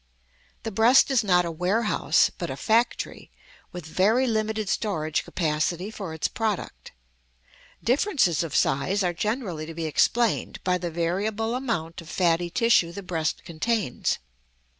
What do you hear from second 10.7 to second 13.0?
the variable amount of fatty tissue